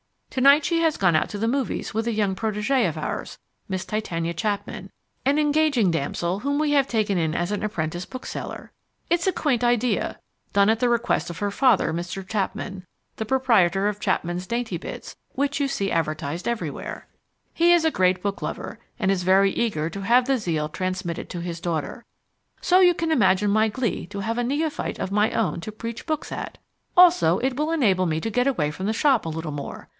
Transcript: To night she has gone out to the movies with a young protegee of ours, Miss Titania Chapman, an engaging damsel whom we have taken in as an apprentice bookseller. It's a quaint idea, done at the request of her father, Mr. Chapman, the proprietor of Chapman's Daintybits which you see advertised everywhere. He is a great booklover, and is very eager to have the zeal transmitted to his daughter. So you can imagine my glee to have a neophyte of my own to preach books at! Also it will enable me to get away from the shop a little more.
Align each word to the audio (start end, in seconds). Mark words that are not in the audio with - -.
To 0.31 0.41
night 0.41 0.63
she 0.63 0.79
has 0.79 0.95
gone 0.95 1.15
out 1.15 1.27
to 1.29 1.37
the 1.37 1.47
movies 1.47 1.93
with 1.93 2.07
a 2.07 2.13
young 2.13 2.35
protegee 2.35 2.87
of 2.87 2.97
ours, 2.97 3.37
Miss 3.67 3.83
Titania 3.83 4.33
Chapman, 4.33 4.89
an 5.25 5.37
engaging 5.37 5.91
damsel 5.91 6.39
whom 6.39 6.57
we 6.57 6.71
have 6.71 6.87
taken 6.87 7.17
in 7.17 7.35
as 7.35 7.51
an 7.51 7.61
apprentice 7.63 8.05
bookseller. 8.05 8.71
It's 9.09 9.27
a 9.27 9.33
quaint 9.33 9.61
idea, 9.61 10.19
done 10.53 10.69
at 10.69 10.79
the 10.79 10.87
request 10.87 11.29
of 11.29 11.39
her 11.39 11.51
father, 11.51 11.93
Mr. 11.93 12.27
Chapman, 12.27 12.87
the 13.17 13.25
proprietor 13.25 13.89
of 13.89 13.99
Chapman's 13.99 14.47
Daintybits 14.47 15.17
which 15.33 15.59
you 15.59 15.67
see 15.67 15.91
advertised 15.91 16.47
everywhere. 16.47 17.07
He 17.53 17.73
is 17.73 17.83
a 17.83 17.91
great 17.91 18.23
booklover, 18.23 18.77
and 18.97 19.11
is 19.11 19.23
very 19.23 19.51
eager 19.51 19.89
to 19.89 20.01
have 20.01 20.25
the 20.25 20.37
zeal 20.37 20.69
transmitted 20.69 21.29
to 21.29 21.41
his 21.41 21.59
daughter. 21.59 22.05
So 22.61 22.79
you 22.79 22.93
can 22.93 23.11
imagine 23.11 23.51
my 23.51 23.67
glee 23.67 24.07
to 24.07 24.21
have 24.21 24.37
a 24.39 24.45
neophyte 24.45 24.97
of 24.97 25.11
my 25.11 25.31
own 25.31 25.59
to 25.59 25.73
preach 25.73 26.05
books 26.07 26.31
at! 26.31 26.57
Also 26.95 27.37
it 27.39 27.57
will 27.57 27.69
enable 27.71 28.05
me 28.05 28.21
to 28.21 28.31
get 28.31 28.47
away 28.47 28.71
from 28.71 28.85
the 28.85 28.93
shop 28.93 29.25
a 29.25 29.29
little 29.29 29.51
more. 29.51 29.89